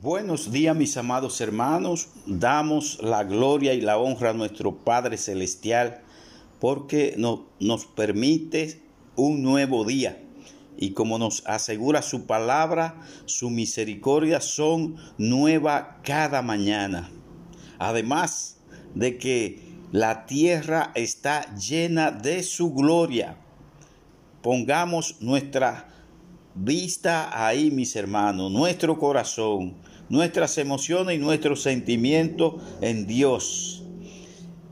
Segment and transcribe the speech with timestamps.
[0.00, 6.02] Buenos días mis amados hermanos, damos la gloria y la honra a nuestro Padre Celestial
[6.60, 8.80] porque nos permite
[9.16, 10.22] un nuevo día
[10.76, 17.10] y como nos asegura su palabra, su misericordia son nueva cada mañana.
[17.80, 18.58] Además
[18.94, 23.36] de que la tierra está llena de su gloria.
[24.42, 25.88] Pongamos nuestra
[26.54, 29.74] vista ahí, mis hermanos, nuestro corazón,
[30.08, 33.82] nuestras emociones y nuestros sentimientos en Dios.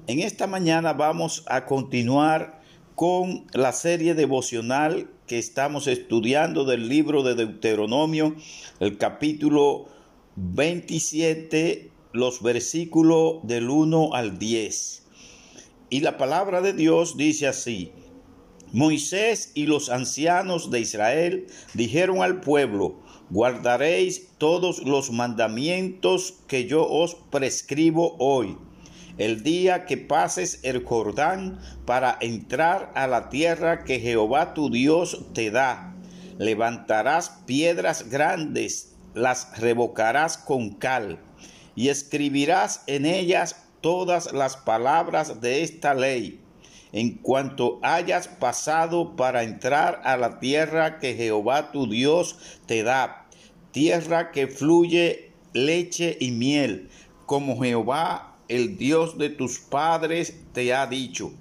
[0.07, 2.63] En esta mañana vamos a continuar
[2.95, 8.37] con la serie devocional que estamos estudiando del libro de Deuteronomio,
[8.81, 9.87] el capítulo
[10.37, 15.03] 27, los versículos del 1 al 10.
[15.91, 17.93] Y la palabra de Dios dice así,
[18.73, 22.97] Moisés y los ancianos de Israel dijeron al pueblo,
[23.31, 28.57] guardaréis todos los mandamientos que yo os prescribo hoy.
[29.19, 35.25] El día que pases el Jordán para entrar a la tierra que Jehová tu Dios
[35.33, 35.95] te da,
[36.39, 41.19] levantarás piedras grandes, las revocarás con cal,
[41.75, 46.41] y escribirás en ellas todas las palabras de esta ley
[46.93, 53.27] en cuanto hayas pasado para entrar a la tierra que Jehová tu Dios te da,
[53.73, 56.91] tierra que fluye leche y miel,
[57.27, 61.33] como Jehová el Dios de tus padres te ha dicho.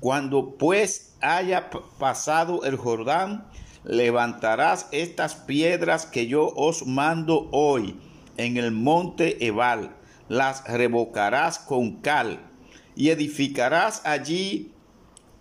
[0.00, 3.46] Cuando pues haya pasado el Jordán,
[3.84, 7.98] levantarás estas piedras que yo os mando hoy
[8.36, 9.96] en el monte Ebal,
[10.28, 12.40] las revocarás con cal,
[12.96, 14.73] y edificarás allí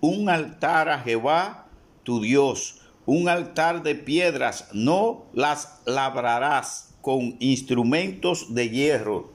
[0.04, 1.68] un altar a Jehová
[2.04, 9.32] tu Dios, un altar de piedras, no las labrarás con instrumentos de hierro.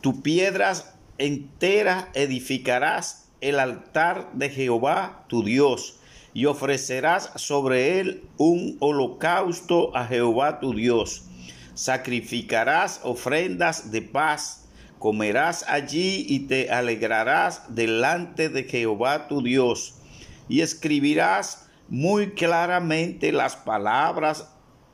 [0.00, 6.00] Tu piedras enteras edificarás el altar de Jehová tu Dios,
[6.34, 11.26] y ofrecerás sobre él un holocausto a Jehová tu Dios.
[11.74, 14.61] Sacrificarás ofrendas de paz
[15.02, 19.96] comerás allí y te alegrarás delante de Jehová tu Dios,
[20.48, 24.46] y escribirás muy claramente las palabras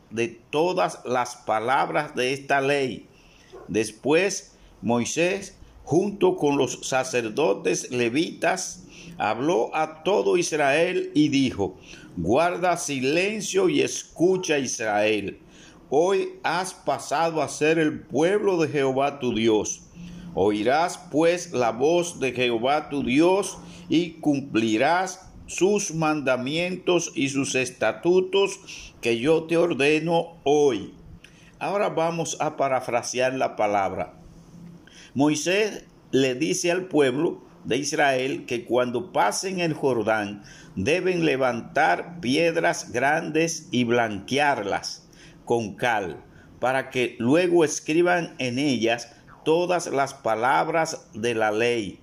[0.08, 3.06] de todas las palabras de esta ley.
[3.69, 8.84] Después Moisés, junto con los sacerdotes levitas,
[9.19, 11.76] habló a todo Israel y dijo,
[12.16, 15.38] guarda silencio y escucha Israel.
[15.90, 19.82] Hoy has pasado a ser el pueblo de Jehová tu Dios
[20.34, 23.58] Oirás pues la voz de Jehová tu Dios
[23.88, 28.60] y cumplirás sus mandamientos y sus estatutos
[29.00, 30.94] que yo te ordeno hoy.
[31.58, 34.14] Ahora vamos a parafrasear la palabra.
[35.14, 40.42] Moisés le dice al pueblo de Israel que cuando pasen el Jordán
[40.76, 45.08] deben levantar piedras grandes y blanquearlas
[45.44, 46.22] con cal,
[46.60, 49.12] para que luego escriban en ellas
[49.48, 52.00] todas las palabras de la ley.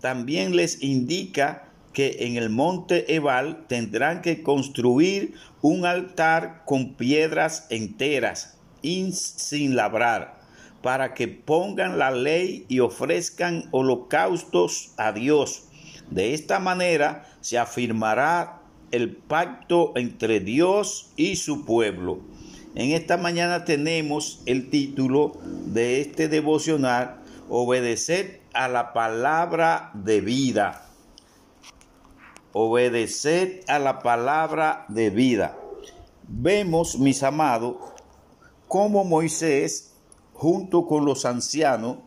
[0.00, 7.66] También les indica que en el monte Ebal tendrán que construir un altar con piedras
[7.70, 10.38] enteras sin labrar,
[10.82, 15.64] para que pongan la ley y ofrezcan holocaustos a Dios.
[16.12, 18.60] De esta manera se afirmará
[18.92, 22.20] el pacto entre Dios y su pueblo.
[22.76, 25.32] En esta mañana tenemos el título
[25.66, 30.88] de este devocional, Obedecer a la palabra de vida.
[32.52, 35.56] Obedecer a la palabra de vida.
[36.26, 37.76] Vemos, mis amados,
[38.66, 39.92] cómo Moisés,
[40.32, 41.98] junto con los ancianos,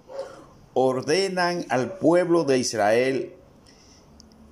[0.73, 3.33] ordenan al pueblo de Israel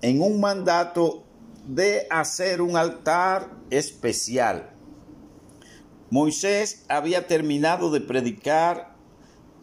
[0.02, 1.24] en un mandato
[1.68, 4.75] de hacer un altar especial
[6.10, 8.96] Moisés había terminado de predicar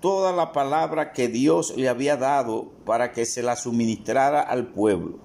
[0.01, 5.19] toda la palabra que Dios le había dado para que se la suministrara al pueblo.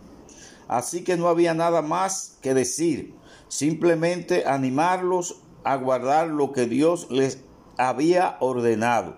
[0.68, 3.16] Así que no había nada más que decir,
[3.48, 7.40] simplemente animarlos a guardar lo que Dios les
[7.78, 9.18] había ordenado.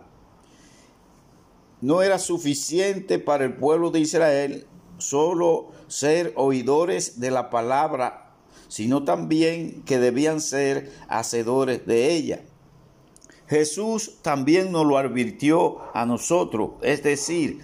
[1.81, 8.28] No era suficiente para el pueblo de Israel solo ser oidores de la palabra
[8.69, 12.41] sino también que debían ser hacedores de ella.
[13.47, 17.59] Jesús también nos lo advirtió a nosotros, es decir,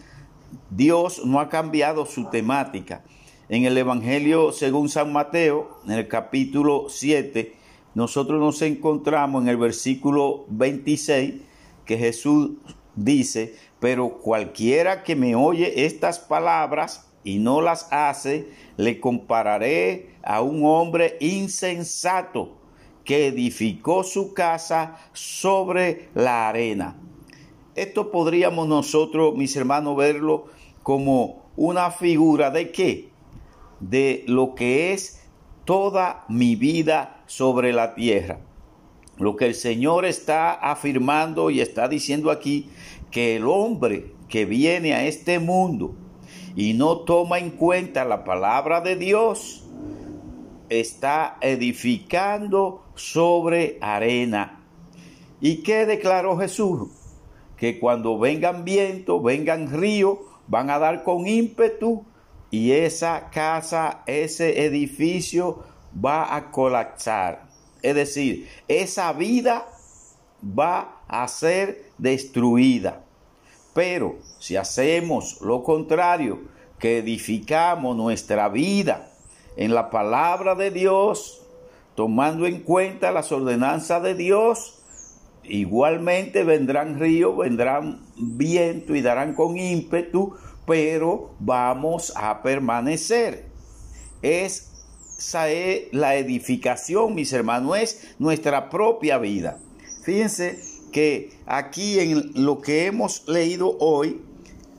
[0.71, 3.03] Dios no ha cambiado su temática.
[3.47, 7.55] En el Evangelio según San Mateo, en el capítulo 7,
[7.93, 11.35] nosotros nos encontramos en el versículo 26
[11.85, 12.53] que Jesús
[12.95, 20.41] dice, pero cualquiera que me oye estas palabras y no las hace, le compararé a
[20.41, 22.55] un hombre insensato
[23.03, 26.95] que edificó su casa sobre la arena.
[27.75, 30.45] Esto podríamos nosotros, mis hermanos, verlo
[30.83, 33.09] como una figura de qué?
[33.79, 35.23] De lo que es
[35.65, 38.39] toda mi vida sobre la tierra.
[39.17, 42.69] Lo que el Señor está afirmando y está diciendo aquí,
[43.09, 45.95] que el hombre que viene a este mundo
[46.55, 49.63] y no toma en cuenta la palabra de Dios,
[50.69, 54.63] está edificando sobre arena.
[55.41, 56.89] ¿Y qué declaró Jesús?
[57.57, 62.05] Que cuando vengan vientos, vengan ríos, van a dar con ímpetu
[62.51, 65.63] y esa casa, ese edificio
[66.03, 67.47] va a colapsar.
[67.81, 69.67] Es decir, esa vida
[70.41, 73.04] va a ser destruida.
[73.75, 76.39] Pero si hacemos lo contrario,
[76.79, 79.11] que edificamos nuestra vida
[79.57, 81.41] en la palabra de Dios,
[81.93, 84.81] tomando en cuenta las ordenanzas de Dios,
[85.43, 90.35] igualmente vendrán ríos, vendrán viento y darán con ímpetu,
[90.65, 93.45] pero vamos a permanecer.
[94.21, 94.71] Es
[95.17, 99.57] esa es la edificación, mis hermanos, es nuestra propia vida.
[100.03, 100.59] Fíjense
[100.91, 104.21] que aquí en lo que hemos leído hoy,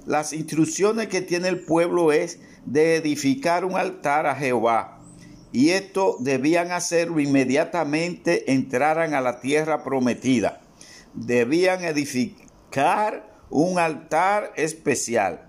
[0.07, 5.01] las instrucciones que tiene el pueblo es de edificar un altar a Jehová.
[5.53, 10.61] Y esto debían hacerlo inmediatamente entraran a la tierra prometida.
[11.15, 15.49] Debían edificar un altar especial.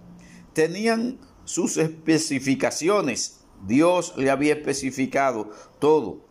[0.53, 3.41] Tenían sus especificaciones.
[3.65, 6.25] Dios le había especificado todo.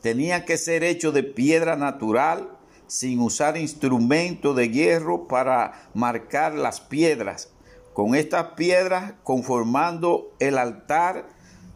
[0.00, 2.58] Tenía que ser hecho de piedra natural,
[2.90, 7.52] sin usar instrumento de hierro para marcar las piedras.
[7.94, 11.28] Con estas piedras, conformando el altar,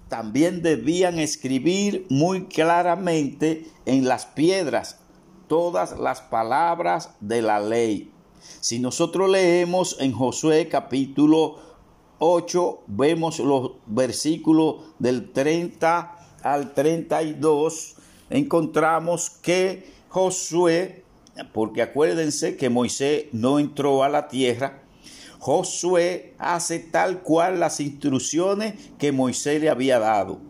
[0.09, 4.99] también debían escribir muy claramente en las piedras
[5.47, 8.11] todas las palabras de la ley.
[8.61, 11.61] Si nosotros leemos en Josué capítulo
[12.19, 17.95] 8, vemos los versículos del 30 al 32,
[18.31, 21.04] encontramos que Josué
[21.53, 24.83] porque acuérdense que Moisés no entró a la tierra,
[25.39, 30.41] Josué hace tal cual las instrucciones que Moisés le había dado.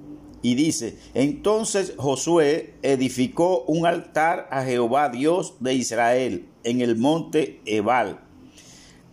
[0.41, 7.61] Y dice, entonces Josué edificó un altar a Jehová Dios de Israel en el monte
[7.65, 8.21] Ebal,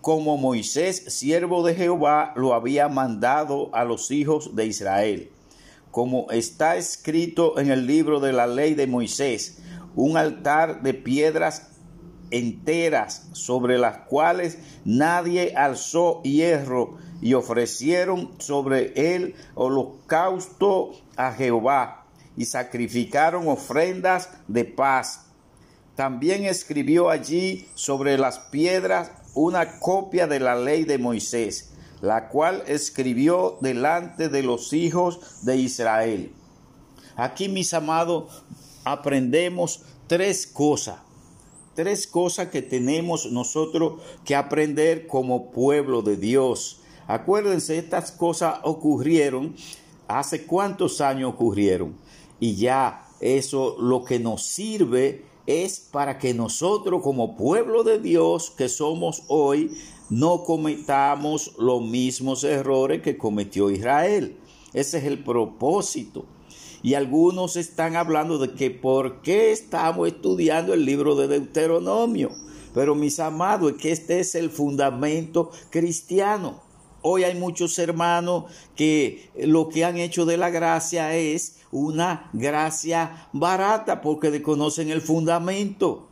[0.01, 5.29] como Moisés, siervo de Jehová, lo había mandado a los hijos de Israel.
[5.91, 9.59] Como está escrito en el libro de la ley de Moisés,
[9.95, 11.69] un altar de piedras
[12.31, 22.05] enteras sobre las cuales nadie alzó hierro y ofrecieron sobre él holocausto a Jehová
[22.35, 25.25] y sacrificaron ofrendas de paz.
[25.95, 32.63] También escribió allí sobre las piedras una copia de la ley de Moisés, la cual
[32.65, 36.33] escribió delante de los hijos de Israel.
[37.15, 38.43] Aquí, mis amados,
[38.83, 40.99] aprendemos tres cosas.
[41.75, 46.81] Tres cosas que tenemos nosotros que aprender como pueblo de Dios.
[47.07, 49.55] Acuérdense, estas cosas ocurrieron
[50.07, 51.95] hace cuántos años ocurrieron.
[52.39, 58.51] Y ya eso lo que nos sirve es para que nosotros como pueblo de Dios
[58.51, 59.71] que somos hoy
[60.09, 64.37] no cometamos los mismos errores que cometió Israel.
[64.73, 66.25] Ese es el propósito.
[66.83, 72.31] Y algunos están hablando de que por qué estamos estudiando el libro de Deuteronomio.
[72.73, 76.61] Pero mis amados, es que este es el fundamento cristiano.
[77.03, 78.45] Hoy hay muchos hermanos
[78.75, 85.01] que lo que han hecho de la gracia es una gracia barata porque desconocen el
[85.01, 86.07] fundamento.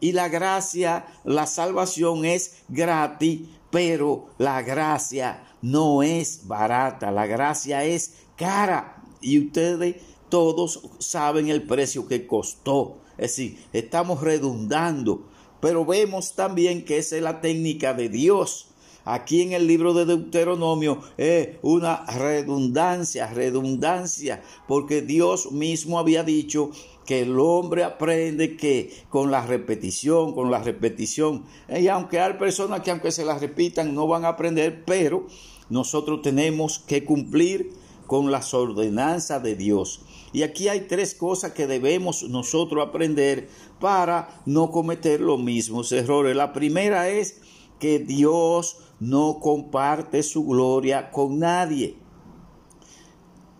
[0.00, 7.84] Y la gracia, la salvación es gratis, pero la gracia no es barata, la gracia
[7.84, 9.96] es cara y ustedes
[10.28, 12.98] todos saben el precio que costó.
[13.18, 15.28] Es decir, estamos redundando,
[15.60, 18.68] pero vemos también que esa es la técnica de Dios.
[19.04, 26.70] Aquí en el libro de Deuteronomio es una redundancia, redundancia, porque Dios mismo había dicho
[27.04, 32.82] que el hombre aprende que con la repetición, con la repetición, y aunque hay personas
[32.82, 35.26] que aunque se la repitan no van a aprender, pero
[35.68, 37.72] nosotros tenemos que cumplir
[38.12, 40.02] con las ordenanzas de Dios.
[40.34, 43.48] Y aquí hay tres cosas que debemos nosotros aprender
[43.80, 46.36] para no cometer los mismos errores.
[46.36, 47.40] La primera es
[47.80, 51.96] que Dios no comparte su gloria con nadie.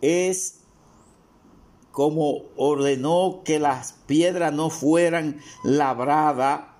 [0.03, 0.65] Es
[1.91, 6.72] como ordenó que las piedras no fueran labradas.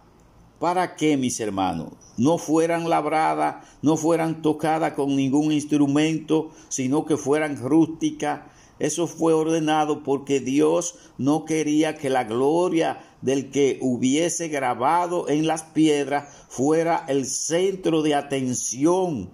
[0.63, 1.89] ¿Para qué, mis hermanos?
[2.17, 8.43] No fueran labradas, no fueran tocadas con ningún instrumento, sino que fueran rústicas.
[8.79, 15.49] Eso fue ordenado porque Dios no quería que la gloria del que hubiese grabado en
[15.49, 19.31] las piedras fuera el centro de atención.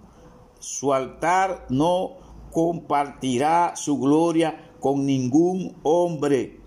[0.57, 2.17] Su altar no
[2.51, 6.59] compartirá su gloria con ningún hombre.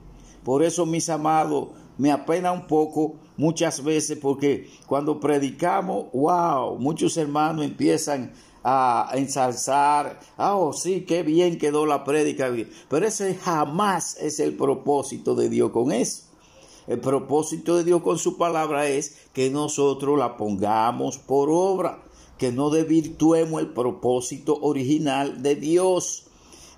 [0.44, 7.16] Por eso, mis amados, me apena un poco muchas veces porque cuando predicamos, wow, muchos
[7.16, 8.32] hermanos empiezan
[8.64, 12.52] a ensalzar, ah, oh sí, qué bien quedó la prédica,
[12.88, 16.24] pero ese jamás es el propósito de Dios con eso.
[16.86, 22.02] El propósito de Dios con su palabra es que nosotros la pongamos por obra,
[22.38, 26.24] que no desvirtuemos el propósito original de Dios.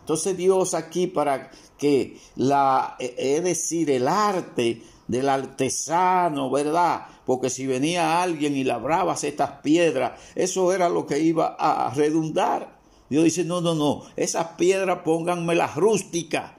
[0.01, 7.07] Entonces Dios aquí para que la, e, es decir, el arte del artesano, ¿verdad?
[7.27, 12.79] Porque si venía alguien y labrabas estas piedras, eso era lo que iba a redundar.
[13.11, 16.53] Dios dice, no, no, no, esas piedras pónganmelas rústicas,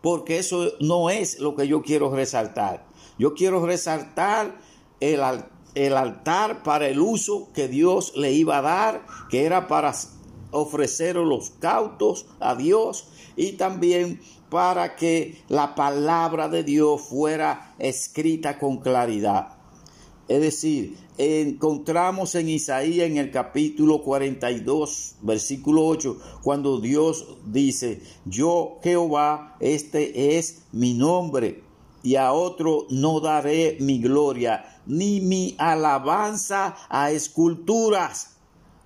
[0.00, 2.86] porque eso no es lo que yo quiero resaltar.
[3.18, 4.58] Yo quiero resaltar
[5.00, 5.20] el,
[5.74, 9.94] el altar para el uso que Dios le iba a dar, que era para
[10.50, 18.58] ofrecer los cautos a Dios y también para que la palabra de Dios fuera escrita
[18.58, 19.56] con claridad.
[20.28, 28.78] Es decir, encontramos en Isaías en el capítulo 42, versículo 8, cuando Dios dice, yo
[28.82, 31.62] Jehová, este es mi nombre,
[32.02, 38.36] y a otro no daré mi gloria, ni mi alabanza a esculturas.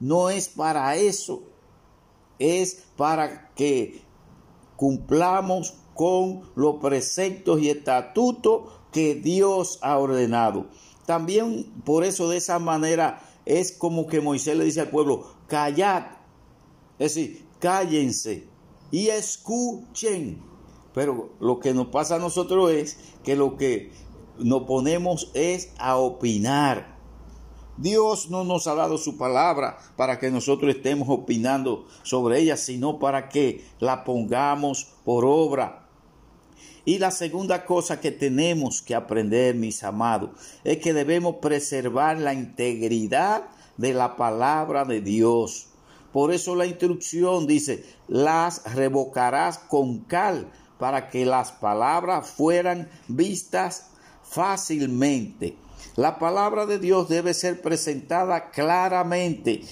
[0.00, 1.43] No es para eso
[2.38, 4.02] es para que
[4.78, 10.66] cumplamos con los preceptos y estatutos que Dios ha ordenado.
[11.04, 16.04] También por eso de esa manera es como que Moisés le dice al pueblo, callad,
[17.00, 18.47] es decir, cállense
[18.92, 20.40] y escuchen.
[20.94, 23.90] Pero lo que nos pasa a nosotros es que lo que
[24.38, 26.98] nos ponemos es a opinar
[27.78, 32.99] Dios no nos ha dado su palabra para que nosotros estemos opinando sobre ella, sino
[32.99, 35.87] para que la pongamos por obra.
[36.85, 40.30] Y la segunda cosa que tenemos que aprender, mis amados,
[40.64, 43.44] es que debemos preservar la integridad
[43.76, 45.68] de la palabra de Dios.
[46.12, 53.88] Por eso la instrucción dice, las revocarás con cal para que las palabras fueran vistas
[54.30, 55.56] fácilmente.
[55.97, 59.62] La palabra de Dios debe ser presentada claramente.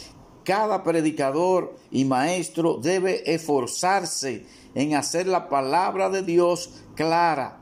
[0.44, 7.60] Cada predicador y maestro debe esforzarse en hacer la palabra de Dios clara,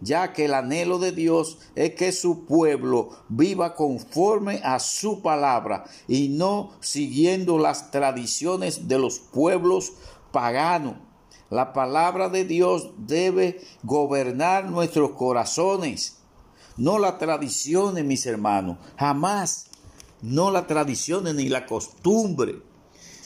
[0.00, 5.84] ya que el anhelo de Dios es que su pueblo viva conforme a su palabra
[6.08, 9.92] y no siguiendo las tradiciones de los pueblos
[10.32, 10.96] paganos.
[11.50, 16.23] La palabra de Dios debe gobernar nuestros corazones
[16.76, 19.66] no la tradiciones, mis hermanos, jamás,
[20.22, 22.62] no la tradiciones ni la costumbre.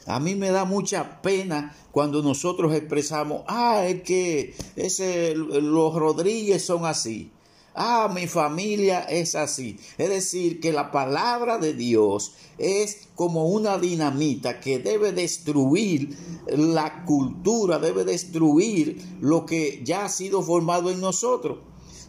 [0.06, 6.64] A mí me da mucha pena cuando nosotros expresamos, ah, es que ese, los Rodríguez
[6.64, 7.30] son así.
[7.74, 9.78] Ah, mi familia es así.
[9.98, 16.16] Es decir, que la palabra de Dios es como una dinamita que debe destruir
[16.48, 21.58] la cultura, debe destruir lo que ya ha sido formado en nosotros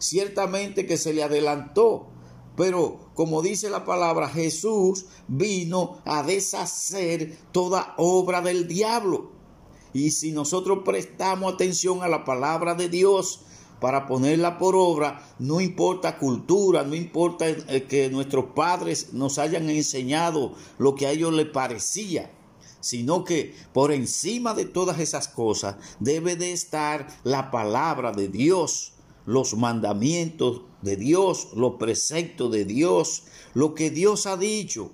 [0.00, 2.08] ciertamente que se le adelantó,
[2.56, 9.30] pero como dice la palabra, Jesús vino a deshacer toda obra del diablo.
[9.92, 13.40] Y si nosotros prestamos atención a la palabra de Dios
[13.80, 19.70] para ponerla por obra, no importa cultura, no importa eh, que nuestros padres nos hayan
[19.70, 22.30] enseñado lo que a ellos les parecía,
[22.80, 28.92] sino que por encima de todas esas cosas debe de estar la palabra de Dios
[29.30, 33.22] los mandamientos de Dios, los preceptos de Dios,
[33.54, 34.90] lo que Dios ha dicho.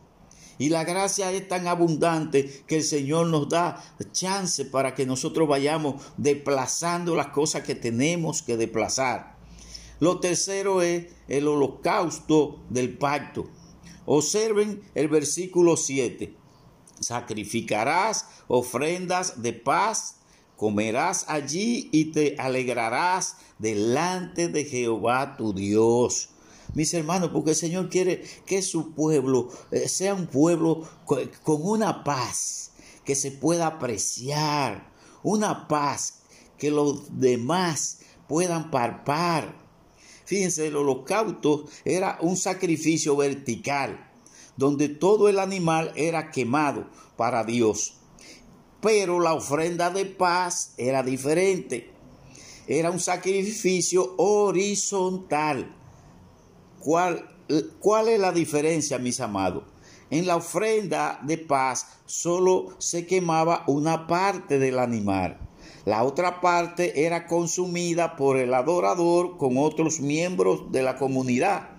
[0.59, 5.49] Y la gracia es tan abundante que el Señor nos da chance para que nosotros
[5.49, 9.38] vayamos desplazando las cosas que tenemos que desplazar.
[10.00, 13.49] Lo tercero es el holocausto del pacto.
[14.05, 16.35] Observen el versículo 7.
[17.00, 20.15] Sacrificarás ofrendas de paz
[20.56, 26.30] comerás allí y te alegrarás delante de Jehová tu Dios.
[26.75, 32.04] Mis hermanos, porque el Señor quiere que su pueblo eh, sea un pueblo con una
[32.04, 32.72] paz
[33.04, 34.90] que se pueda apreciar,
[35.22, 36.20] una paz
[36.58, 39.56] que los demás puedan parpar.
[40.25, 44.10] Fíjense, el holocausto era un sacrificio vertical,
[44.56, 47.94] donde todo el animal era quemado para Dios.
[48.87, 51.90] Pero la ofrenda de paz era diferente.
[52.69, 55.75] Era un sacrificio horizontal.
[56.78, 59.64] ¿Cuál, es la diferencia, mis amados?
[60.09, 65.37] En la ofrenda de paz solo se quemaba una parte del animal.
[65.85, 71.71] La otra parte era consumida por el adorador con otros miembros de la comunidad.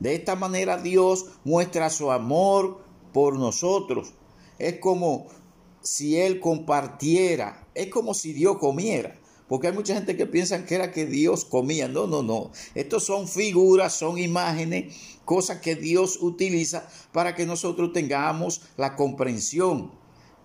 [0.00, 2.80] De esta manera Dios muestra su amor
[3.12, 4.12] por nosotros.
[4.58, 5.28] Es como
[5.82, 9.18] si Él compartiera, es como si Dios comiera.
[9.48, 11.88] Porque hay mucha gente que piensa que era que Dios comía.
[11.88, 12.50] No, no, no.
[12.74, 14.94] Estos son figuras, son imágenes,
[15.24, 19.90] cosas que Dios utiliza para que nosotros tengamos la comprensión.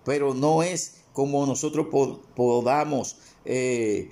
[0.04, 1.86] Pero no es como nosotros
[2.34, 4.10] podamos eh,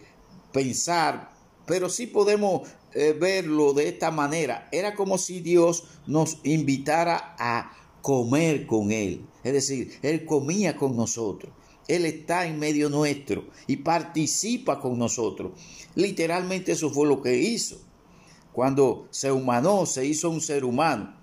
[0.52, 1.32] pensar,
[1.66, 4.68] pero sí podemos eh, verlo de esta manera.
[4.72, 7.72] Era como si Dios nos invitara a
[8.02, 9.24] comer con Él.
[9.42, 11.52] Es decir, Él comía con nosotros.
[11.88, 15.52] Él está en medio nuestro y participa con nosotros.
[15.94, 17.80] Literalmente eso fue lo que hizo.
[18.52, 21.16] Cuando se humanó, se hizo un ser humano.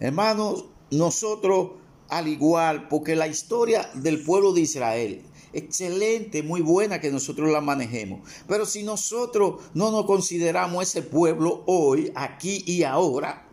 [0.00, 1.72] Hermanos, nosotros
[2.08, 5.22] al igual, porque la historia del pueblo de Israel,
[5.52, 8.20] excelente, muy buena que nosotros la manejemos.
[8.46, 13.47] Pero si nosotros no nos consideramos ese pueblo hoy, aquí y ahora,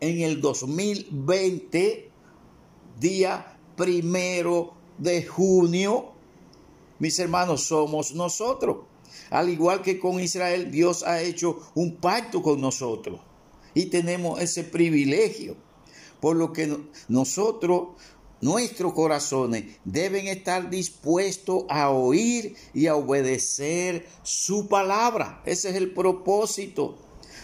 [0.00, 2.10] en el 2020,
[2.98, 6.12] día primero de junio,
[6.98, 8.78] mis hermanos, somos nosotros.
[9.30, 13.20] Al igual que con Israel, Dios ha hecho un pacto con nosotros
[13.74, 15.56] y tenemos ese privilegio.
[16.20, 17.88] Por lo que nosotros,
[18.40, 25.42] nuestros corazones, deben estar dispuestos a oír y a obedecer su palabra.
[25.44, 26.96] Ese es el propósito.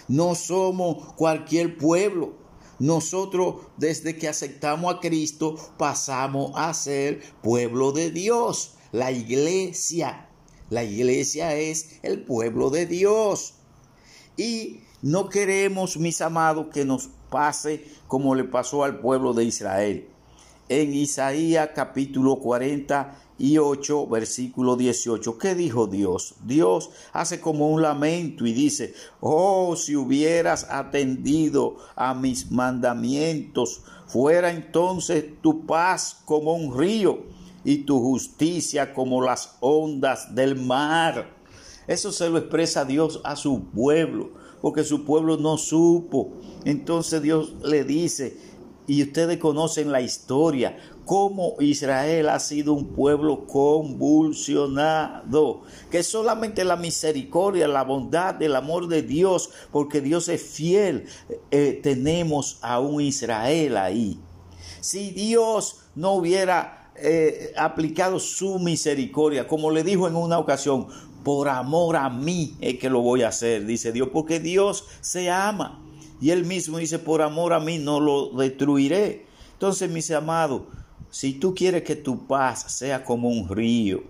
[0.09, 2.42] No somos cualquier pueblo.
[2.83, 10.29] Nosotros desde que aceptamos a Cristo pasamos a ser pueblo de Dios, la iglesia.
[10.69, 13.55] La iglesia es el pueblo de Dios.
[14.37, 20.09] Y no queremos, mis amados, que nos pase como le pasó al pueblo de Israel.
[20.69, 22.41] En Isaías capítulo
[23.39, 26.35] 48, versículo 18, ¿qué dijo Dios?
[26.45, 34.51] Dios hace como un lamento y dice, oh, si hubieras atendido a mis mandamientos, fuera
[34.51, 37.25] entonces tu paz como un río
[37.65, 41.37] y tu justicia como las ondas del mar.
[41.87, 46.35] Eso se lo expresa Dios a su pueblo, porque su pueblo no supo.
[46.65, 48.37] Entonces Dios le dice,
[48.87, 56.77] y ustedes conocen la historia, cómo Israel ha sido un pueblo convulsionado, que solamente la
[56.77, 61.07] misericordia, la bondad, el amor de Dios, porque Dios es fiel,
[61.51, 64.19] eh, tenemos a un Israel ahí.
[64.81, 70.89] Si Dios no hubiera eh, aplicado su misericordia, como le dijo en una ocasión,
[71.23, 75.31] por amor a mí es que lo voy a hacer, dice Dios, porque Dios se
[75.31, 75.81] ama.
[76.23, 79.27] Y él mismo dice, por amor a mí no lo destruiré.
[79.55, 80.63] Entonces, mis amados,
[81.11, 84.05] si tú quieres que tu paz sea como un río,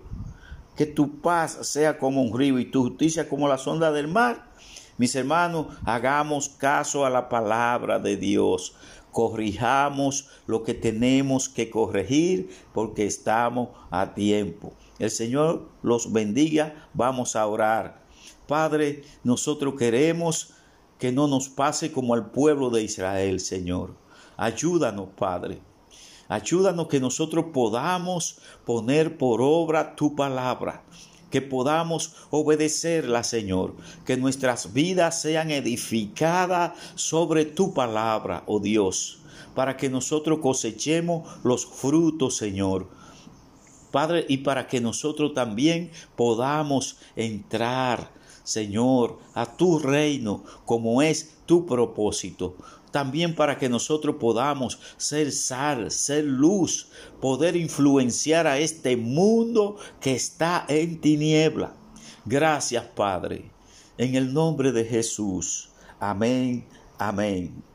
[0.77, 4.51] que tu paz sea como un río y tu justicia como la sonda del mar,
[4.99, 8.75] mis hermanos, hagamos caso a la palabra de Dios.
[9.11, 14.71] Corrijamos lo que tenemos que corregir porque estamos a tiempo.
[14.99, 16.75] El Señor los bendiga.
[16.93, 18.03] Vamos a orar.
[18.47, 20.53] Padre, nosotros queremos
[21.03, 23.93] que no nos pase como al pueblo de Israel, Señor.
[24.37, 25.59] Ayúdanos, Padre.
[26.29, 30.81] Ayúdanos que nosotros podamos poner por obra tu palabra,
[31.29, 39.19] que podamos obedecerla, Señor, que nuestras vidas sean edificadas sobre tu palabra, oh Dios,
[39.55, 42.87] para que nosotros cosechemos los frutos, Señor
[43.93, 48.09] Padre, y para que nosotros también podamos entrar,
[48.43, 52.55] Señor, a tu reino como es tu propósito.
[52.91, 60.13] También para que nosotros podamos ser sal, ser luz, poder influenciar a este mundo que
[60.13, 61.73] está en tiniebla.
[62.25, 63.49] Gracias, Padre.
[63.97, 65.69] En el nombre de Jesús.
[65.99, 66.65] Amén.
[66.99, 67.72] Amén.